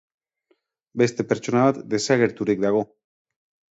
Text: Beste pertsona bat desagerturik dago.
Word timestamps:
Beste 1.03 1.27
pertsona 1.33 1.69
bat 1.69 1.85
desagerturik 1.95 2.67
dago. 2.69 2.87